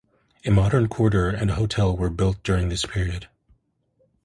[0.45, 3.27] A modern quarter and a hotel were built during this period.